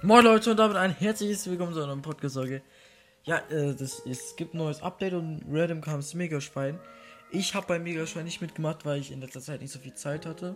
[0.00, 2.62] Moin Leute und damit ein herzliches Willkommen zu einer Podcast-Folge.
[3.24, 6.78] Ja, äh, das, es gibt ein neues Update und random kam es Megaschwein.
[7.32, 10.24] Ich habe bei Megaschwein nicht mitgemacht, weil ich in letzter Zeit nicht so viel Zeit
[10.24, 10.54] hatte.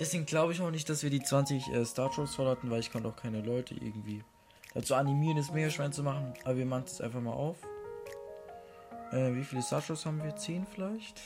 [0.00, 2.80] Deswegen glaube ich auch nicht, dass wir die 20 äh, Star Trolls voll hatten, weil
[2.80, 4.24] ich konnte auch keine Leute irgendwie
[4.72, 6.32] dazu animieren, das Megaschwein zu machen.
[6.44, 7.58] Aber wir machen es einfach mal auf.
[9.12, 10.34] Äh, wie viele Star Trolls haben wir?
[10.34, 11.20] 10 vielleicht?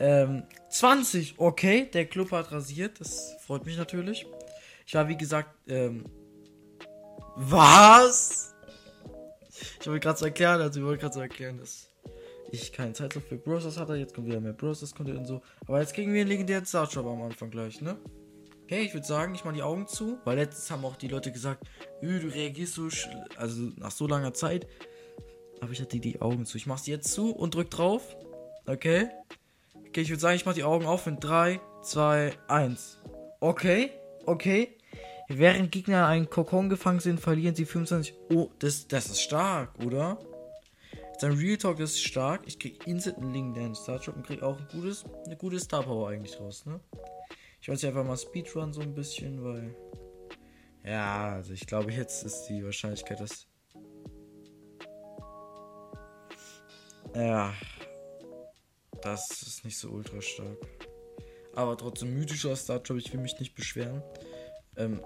[0.00, 1.88] Ähm, 20, okay.
[1.94, 4.26] Der Club hat rasiert, das freut mich natürlich.
[4.88, 6.02] Ich war, wie gesagt, ähm.
[7.36, 8.54] Was?
[9.80, 11.90] Ich wollte gerade so erklären, also ich wollte gerade so erklären, dass
[12.50, 13.96] ich keine Zeit so für Browsers hatte.
[13.96, 15.42] Jetzt kommt wieder mehr Browsers Content und so.
[15.66, 17.98] Aber jetzt kriegen wir einen legendären Startshop am Anfang gleich, ne?
[18.62, 21.32] Okay, ich würde sagen, ich mache die Augen zu, weil letztens haben auch die Leute
[21.32, 21.68] gesagt,
[22.00, 22.88] du reagierst so,
[23.36, 24.66] also nach so langer Zeit.
[25.60, 26.56] Aber ich hatte die Augen zu.
[26.56, 28.16] Ich mache sie jetzt zu und drück drauf.
[28.64, 29.10] Okay.
[29.88, 33.02] Okay, ich würde sagen, ich mache die Augen auf in 3, 2, 1.
[33.40, 33.90] Okay,
[34.24, 34.77] okay.
[35.28, 38.14] Während Gegner einen Kokon gefangen sind, verlieren sie 25.
[38.30, 40.18] Oh, das, das ist stark, oder?
[41.18, 42.42] Sein Real Talk ist stark.
[42.46, 45.60] Ich krieg instant einen Link in Star Drop und krieg auch ein gutes, eine gute
[45.60, 46.80] Star Power eigentlich raus, ne?
[47.60, 49.74] Ich weiß ja einfach mal Speedrun so ein bisschen, weil.
[50.84, 53.46] Ja, also ich glaube, jetzt ist die Wahrscheinlichkeit, dass.
[57.14, 57.52] Ja.
[59.02, 60.56] Das ist nicht so ultra stark.
[61.54, 64.02] Aber trotzdem mythischer Star Drop, ich will mich nicht beschweren.
[64.76, 65.02] Ähm,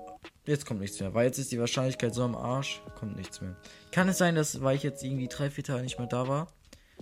[0.47, 1.15] jetzt kommt nichts mehr.
[1.15, 3.57] Weil jetzt ist die Wahrscheinlichkeit so am Arsch, kommt nichts mehr.
[3.91, 6.49] Kann es sein, dass, weil ich jetzt irgendwie drei, vier Tage nicht mehr da war,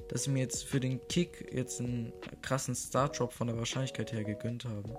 [0.09, 4.13] dass sie mir jetzt für den Kick jetzt einen krassen Star Drop von der Wahrscheinlichkeit
[4.13, 4.95] her gegönnt haben?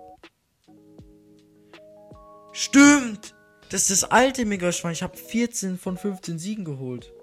[2.54, 3.36] Stimmt!
[3.70, 4.92] Das ist das alte Megaschwein.
[4.92, 7.14] Ich habe 14 von 15 Siegen geholt.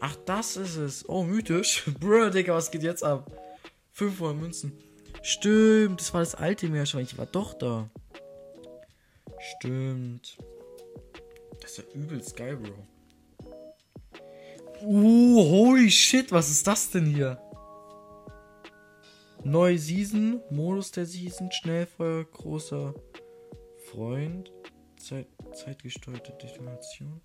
[0.00, 1.08] Ach, das ist es.
[1.08, 1.84] Oh, mythisch.
[2.00, 3.30] Bruh, Digga, was geht jetzt ab?
[3.92, 4.72] 500 Münzen.
[5.22, 7.04] Stimmt, das war das alte Meerschwein.
[7.04, 7.90] Ich war doch da.
[9.42, 10.38] Stimmt.
[11.60, 12.86] Das ist ja übelst geil, Bro.
[14.84, 17.40] Uh, holy shit, was ist das denn hier?
[19.44, 22.94] Neue Season, Modus der Season, Schnellfeuer, großer
[23.90, 24.52] Freund,
[24.96, 27.20] Zeit, zeitgesteuerte Detonation.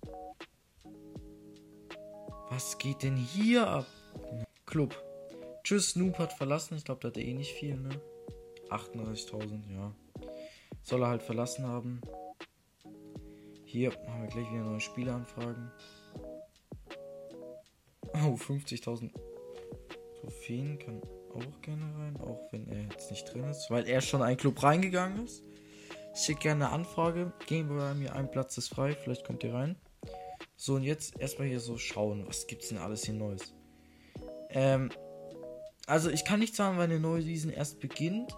[2.50, 3.86] Was geht denn hier ab?
[4.66, 5.00] Club.
[5.62, 6.76] Tschüss, Snoop hat verlassen.
[6.76, 7.90] Ich glaube, da hat er eh nicht viel, ne?
[8.70, 9.94] 38.000, ja.
[10.88, 12.00] Soll er halt verlassen haben.
[13.66, 15.70] Hier haben wir gleich wieder neue Spieleanfragen.
[18.14, 19.10] Oh, 50.000
[20.18, 21.02] Trophäen kann
[21.34, 24.62] auch gerne rein, auch wenn er jetzt nicht drin ist, weil er schon ein Club
[24.62, 25.42] reingegangen ist.
[26.14, 27.34] Schick gerne eine Anfrage.
[27.46, 29.76] Gehen wir bei mir, ein Platz ist frei, vielleicht kommt ihr rein.
[30.56, 33.54] So, und jetzt erstmal hier so schauen, was gibt's denn alles hier Neues.
[34.48, 34.88] Ähm,
[35.86, 38.34] also ich kann nicht sagen, wann eine neue Season erst beginnt.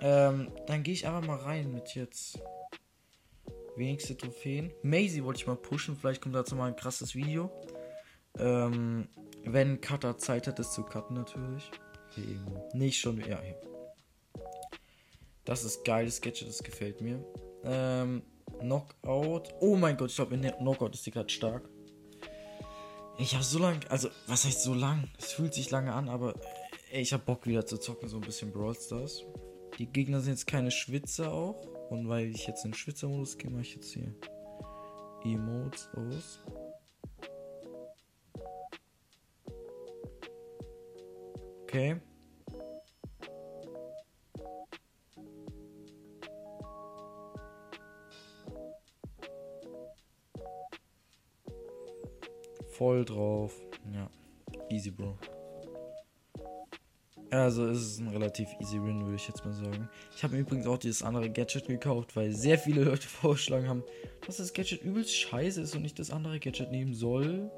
[0.00, 2.40] Ähm, dann gehe ich einfach mal rein mit jetzt
[3.76, 4.72] wenigste Trophäen.
[4.82, 7.50] Maisie wollte ich mal pushen, vielleicht kommt dazu mal ein krasses Video.
[8.38, 9.08] Ähm,
[9.44, 11.70] wenn Cutter Zeit hat, es zu cutten natürlich.
[12.14, 12.68] Hier irgendwo.
[12.74, 13.60] Nicht schon, ja, hier.
[15.44, 17.24] Das ist geiles Gadget, das gefällt mir.
[17.64, 18.22] Ähm,
[18.58, 19.54] Knockout.
[19.60, 21.68] Oh mein Gott, ich glaube, in Knockout ist die gerade stark.
[23.18, 25.10] Ich habe so lange, also, was heißt so lang?
[25.18, 26.34] Es fühlt sich lange an, aber
[26.90, 29.24] ey, ich habe Bock wieder zu zocken, so ein bisschen Brawl Stars.
[29.80, 31.66] Die Gegner sind jetzt keine Schwitzer auch.
[31.88, 34.14] Und weil ich jetzt in Schwitzermodus gehe, mache ich jetzt hier
[35.24, 36.44] Emotes aus.
[41.62, 41.96] Okay.
[52.72, 53.58] Voll drauf.
[53.94, 54.10] Ja.
[54.68, 55.16] Easy, Bro.
[57.30, 59.88] Also ist es ein relativ easy win, würde ich jetzt mal sagen.
[60.16, 63.84] Ich habe übrigens auch dieses andere Gadget gekauft, weil sehr viele Leute vorgeschlagen haben,
[64.26, 67.50] dass das Gadget übelst scheiße ist und ich das andere Gadget nehmen soll.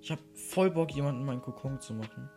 [0.00, 2.30] Ich habe voll Bock, jemanden meinen Kokon zu machen.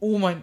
[0.00, 0.42] Oh mein...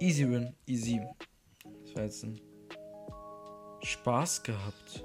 [0.00, 1.00] Easy win, easy.
[1.84, 2.40] Das war jetzt ein
[3.82, 5.04] Spaß gehabt.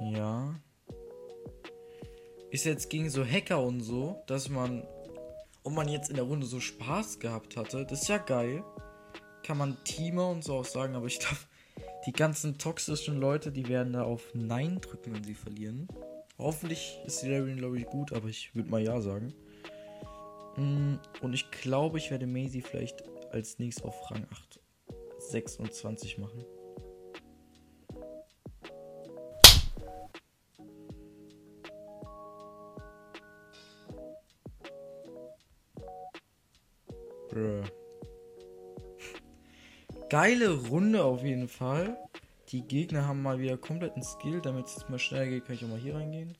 [0.00, 0.54] Ja.
[2.50, 4.86] Ist jetzt gegen so Hacker und so, dass man.
[5.62, 7.86] Und man jetzt in der Runde so Spaß gehabt hatte.
[7.86, 8.64] Das ist ja geil.
[9.44, 11.38] Kann man Teamer und so auch sagen, aber ich glaube,
[12.04, 15.86] die ganzen toxischen Leute, die werden da auf Nein drücken, wenn sie verlieren.
[16.36, 19.32] Hoffentlich ist die Darien, glaube ich, gut, aber ich würde mal Ja sagen.
[20.56, 24.60] Mm, und ich glaube, ich werde Maisie vielleicht als nächstes auf Rang 8,
[25.18, 26.44] 26 machen.
[37.30, 37.62] Bruh.
[40.10, 41.96] Geile Runde auf jeden Fall.
[42.48, 44.42] Die Gegner haben mal wieder kompletten Skill.
[44.42, 46.36] Damit es mal schneller geht, kann ich auch mal hier reingehen.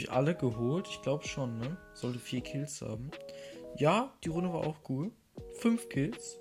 [0.00, 0.88] Ich alle geholt?
[0.88, 1.76] Ich glaube schon, ne?
[1.92, 3.10] Sollte vier Kills haben.
[3.76, 5.12] Ja, die Runde war auch cool.
[5.58, 6.40] Fünf Kills.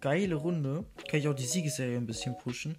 [0.00, 0.84] Geile Runde.
[1.08, 2.76] Kann ich auch die Siegesserie ein bisschen pushen.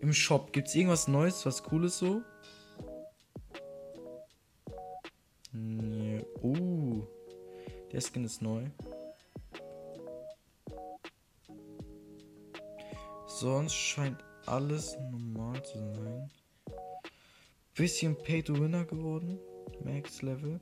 [0.00, 2.22] Im Shop gibt es irgendwas Neues, was Cooles so?
[5.52, 6.26] Nee.
[6.42, 7.06] Uh.
[7.92, 8.64] Der Skin ist neu.
[13.28, 16.41] Sonst scheint alles normal zu sein.
[17.74, 19.38] Bisschen Pay to Winner geworden.
[19.84, 20.60] Max Level.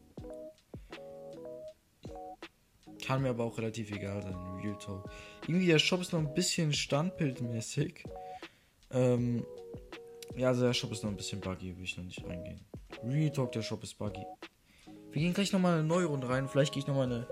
[3.05, 5.11] Kann mir aber auch relativ egal sein, Real Talk.
[5.49, 8.05] Irgendwie der Shop ist noch ein bisschen standbildmäßig.
[8.93, 9.45] Ähm,
[10.37, 12.65] ja, also der Shop ist noch ein bisschen buggy, will ich noch nicht reingehen.
[13.03, 14.25] Real Talk, der Shop ist buggy.
[15.11, 16.49] Wir gehen gleich nochmal eine neue Runde rein.
[16.49, 17.27] Vielleicht gehe ich nochmal eine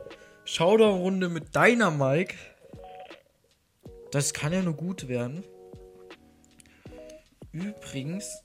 [0.44, 2.34] Showdown-Runde mit deiner Mike.
[4.10, 5.44] Das kann ja nur gut werden.
[7.52, 8.42] Übrigens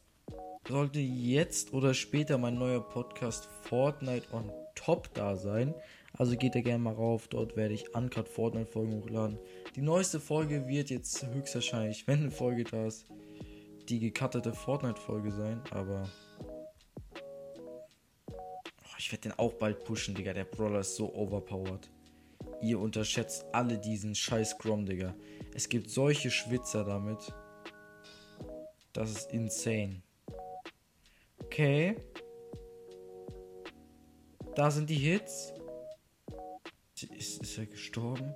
[0.68, 5.74] sollte jetzt oder später mein neuer Podcast Fortnite on Top da sein.
[6.18, 7.28] Also geht da gerne mal rauf.
[7.28, 9.40] Dort werde ich Uncut Fortnite Folgen hochladen.
[9.76, 13.06] Die neueste Folge wird jetzt höchstwahrscheinlich, wenn eine Folge da ist,
[13.90, 15.62] die gecuttete Fortnite Folge sein.
[15.72, 16.10] Aber
[18.32, 20.34] oh, ich werde den auch bald pushen, Digga.
[20.34, 21.90] Der Brawler ist so overpowered.
[22.62, 25.14] Ihr unterschätzt alle diesen scheiß Grom, Digga.
[25.54, 27.34] Es gibt solche Schwitzer damit.
[28.94, 30.04] Das ist insane.
[31.54, 31.96] Okay.
[34.56, 35.54] Da sind die Hits.
[37.16, 38.34] Ist, ist er gestorben?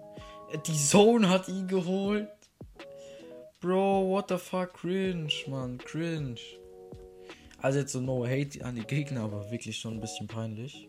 [0.51, 2.29] Äh, die Zone hat ihn geholt.
[3.59, 6.39] Bro, what the fuck, cringe, Mann, cringe.
[7.57, 10.87] Also jetzt so no hate an die Gegner, aber wirklich schon ein bisschen peinlich.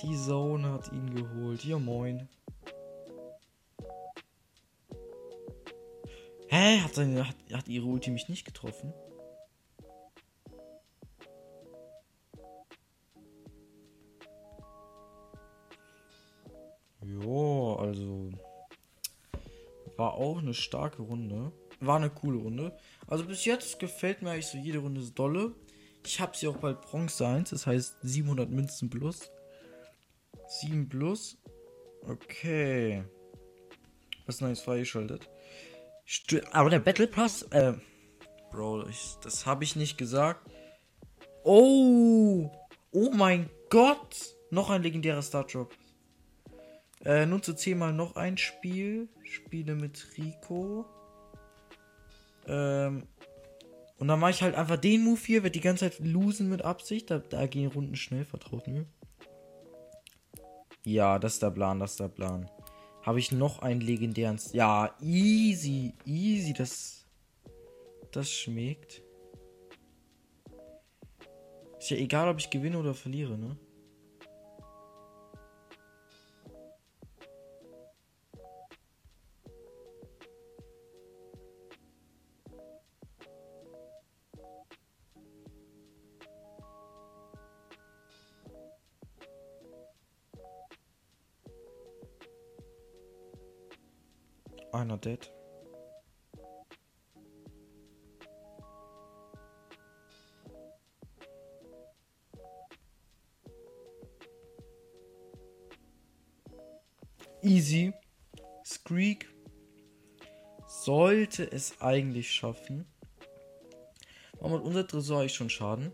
[0.00, 1.66] Die Zone hat ihn geholt.
[1.66, 2.30] Ja, moin.
[6.48, 6.78] Hä?
[6.78, 8.94] Hat, seine, hat, hat ihre Ulti mich nicht getroffen?
[20.54, 21.52] Starke Runde.
[21.80, 22.76] War eine coole Runde.
[23.06, 25.54] Also bis jetzt gefällt mir eigentlich so jede Runde dolle.
[26.06, 29.30] Ich habe sie auch bald Bronze 1, das heißt 700 Münzen plus.
[30.60, 31.38] 7 plus.
[32.02, 33.04] Okay.
[34.26, 35.28] Was Neues freigeschaltet.
[36.52, 37.74] Aber der Battle Pass, äh,
[38.50, 40.48] Bro, ich, das habe ich nicht gesagt.
[41.42, 42.50] Oh,
[42.92, 44.36] oh mein Gott.
[44.50, 45.74] Noch ein legendärer Startdrop.
[47.04, 49.08] Äh, nutze zehnmal noch ein Spiel.
[49.24, 50.86] Spiele mit Rico.
[52.46, 53.06] Ähm,
[53.98, 56.62] und dann mache ich halt einfach den Move hier, wird die ganze Zeit losen mit
[56.62, 57.10] Absicht.
[57.10, 58.86] Da, da gehen Runden schnell, vertraut mir.
[60.84, 62.50] Ja, das ist der Plan, das ist der Plan.
[63.02, 64.38] Habe ich noch einen legendären.
[64.52, 66.52] Ja, easy, easy.
[66.52, 67.06] Das.
[68.12, 69.02] Das schmeckt.
[71.78, 73.56] Ist ja egal, ob ich gewinne oder verliere, ne?
[94.98, 95.30] Dead.
[107.42, 107.92] Easy.
[108.64, 109.28] Screak
[110.66, 112.86] sollte es eigentlich schaffen.
[114.38, 115.92] Warum hat unser Tresor eigentlich schon Schaden?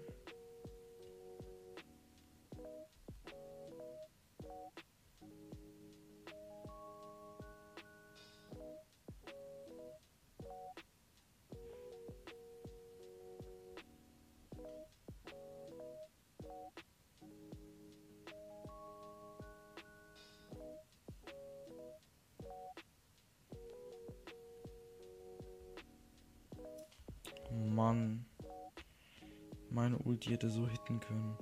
[30.21, 31.35] Ulti hätte so hitten können.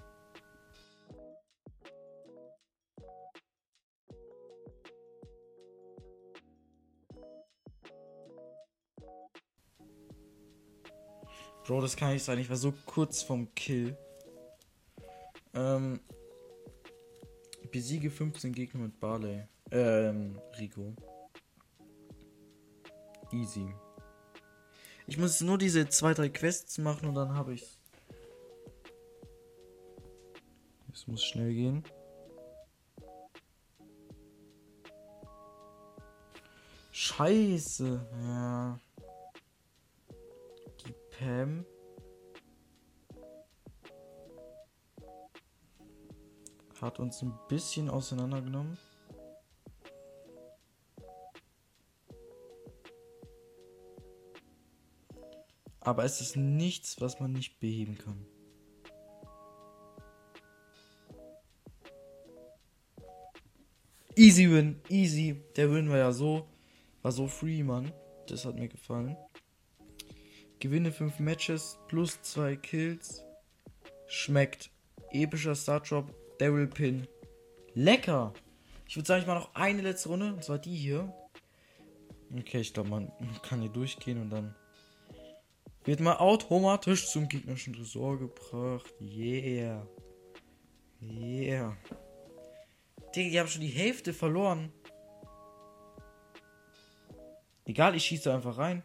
[11.66, 12.38] Bro, das kann nicht sein.
[12.38, 13.96] Ich war so kurz vom Kill.
[15.54, 15.98] Ähm,
[17.72, 19.44] besiege 15 Gegner mit Barley.
[19.72, 20.94] Ähm, Rico.
[23.32, 23.74] Easy.
[25.08, 27.78] Ich muss nur diese zwei, drei Quests machen und dann habe ich's.
[30.98, 31.84] Es muss schnell gehen.
[36.90, 38.04] Scheiße.
[38.20, 38.80] Ja.
[41.16, 41.64] Pam.
[46.80, 48.76] Hat uns ein bisschen auseinandergenommen.
[55.78, 58.26] Aber es ist nichts, was man nicht beheben kann.
[64.18, 65.40] Easy Win, easy.
[65.54, 66.48] Der Win war ja so,
[67.02, 67.92] war so free, Mann.
[68.26, 69.16] Das hat mir gefallen.
[70.58, 73.22] Gewinne 5 Matches plus 2 Kills.
[74.08, 74.72] Schmeckt.
[75.12, 76.12] Epischer Start-Drop.
[76.40, 77.06] Daryl Pin.
[77.74, 78.32] Lecker.
[78.88, 80.34] Ich würde sagen, ich mache noch eine letzte Runde.
[80.34, 81.14] Und zwar die hier.
[82.36, 84.52] Okay, ich glaube, man kann hier durchgehen und dann
[85.84, 88.92] wird mal automatisch zum gegnerischen Tresor gebracht.
[89.00, 89.86] Yeah.
[91.00, 91.76] Yeah.
[93.14, 94.72] Digga, die haben schon die Hälfte verloren.
[97.64, 98.82] Egal, ich schieße einfach rein.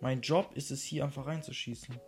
[0.00, 1.98] Mein Job ist es hier einfach reinzuschießen.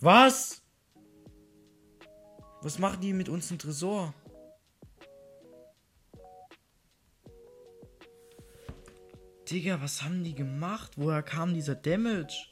[0.00, 0.62] Was?
[2.60, 4.12] Was machen die mit uns im Tresor?
[9.54, 10.92] Digga, was haben die gemacht?
[10.96, 12.48] Woher kam dieser Damage?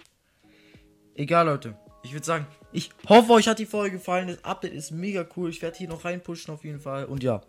[1.14, 4.28] Egal, Leute ich würde sagen, ich hoffe, euch hat die Folge gefallen.
[4.28, 5.50] Das Update ist mega cool.
[5.50, 7.04] Ich werde hier noch reinpushen auf jeden Fall.
[7.04, 7.42] Und ja,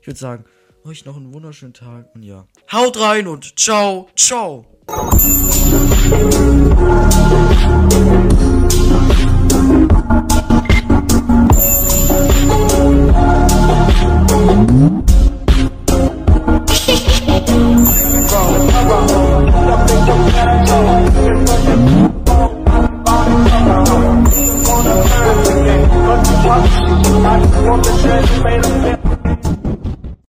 [0.00, 0.44] ich würde sagen,
[0.84, 2.14] euch noch einen wunderschönen Tag.
[2.14, 4.66] Und ja, haut rein und ciao, ciao.